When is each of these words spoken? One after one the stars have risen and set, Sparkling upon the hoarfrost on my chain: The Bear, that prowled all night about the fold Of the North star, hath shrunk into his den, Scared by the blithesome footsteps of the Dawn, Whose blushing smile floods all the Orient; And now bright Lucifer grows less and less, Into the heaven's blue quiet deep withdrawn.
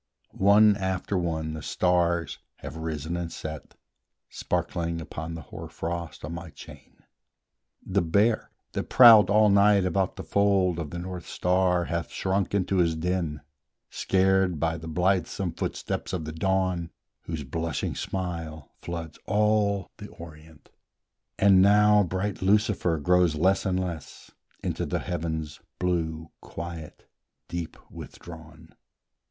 One 0.33 0.75
after 0.77 1.15
one 1.15 1.53
the 1.53 1.61
stars 1.61 2.39
have 2.55 2.75
risen 2.75 3.15
and 3.15 3.31
set, 3.31 3.75
Sparkling 4.31 4.99
upon 4.99 5.35
the 5.35 5.43
hoarfrost 5.43 6.25
on 6.25 6.33
my 6.33 6.49
chain: 6.49 7.03
The 7.85 8.01
Bear, 8.01 8.49
that 8.71 8.89
prowled 8.89 9.29
all 9.29 9.47
night 9.49 9.85
about 9.85 10.15
the 10.15 10.23
fold 10.23 10.79
Of 10.79 10.89
the 10.89 10.97
North 10.97 11.27
star, 11.27 11.85
hath 11.85 12.09
shrunk 12.09 12.55
into 12.55 12.77
his 12.77 12.95
den, 12.95 13.41
Scared 13.91 14.59
by 14.59 14.75
the 14.75 14.87
blithesome 14.87 15.51
footsteps 15.51 16.13
of 16.13 16.25
the 16.25 16.31
Dawn, 16.33 16.89
Whose 17.25 17.43
blushing 17.43 17.93
smile 17.93 18.71
floods 18.81 19.19
all 19.27 19.91
the 19.97 20.07
Orient; 20.07 20.71
And 21.37 21.61
now 21.61 22.01
bright 22.01 22.41
Lucifer 22.41 22.97
grows 22.97 23.35
less 23.35 23.67
and 23.67 23.79
less, 23.79 24.31
Into 24.63 24.87
the 24.87 24.97
heaven's 24.97 25.59
blue 25.77 26.31
quiet 26.41 27.07
deep 27.47 27.77
withdrawn. 27.91 28.73